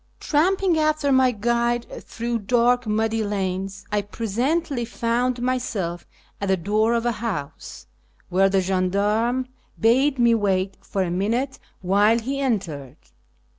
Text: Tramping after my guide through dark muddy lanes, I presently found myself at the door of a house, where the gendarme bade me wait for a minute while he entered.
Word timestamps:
Tramping 0.19 0.79
after 0.79 1.11
my 1.11 1.29
guide 1.29 1.85
through 2.01 2.39
dark 2.39 2.87
muddy 2.87 3.23
lanes, 3.23 3.85
I 3.91 4.01
presently 4.01 4.83
found 4.83 5.39
myself 5.43 6.07
at 6.41 6.47
the 6.47 6.57
door 6.57 6.95
of 6.95 7.05
a 7.05 7.11
house, 7.11 7.85
where 8.27 8.49
the 8.49 8.61
gendarme 8.61 9.49
bade 9.79 10.17
me 10.17 10.33
wait 10.33 10.75
for 10.83 11.03
a 11.03 11.11
minute 11.11 11.59
while 11.81 12.17
he 12.17 12.39
entered. 12.39 12.97